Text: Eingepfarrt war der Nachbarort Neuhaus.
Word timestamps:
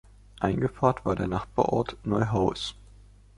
Eingepfarrt 0.39 1.05
war 1.05 1.15
der 1.15 1.27
Nachbarort 1.27 1.95
Neuhaus. 2.05 2.73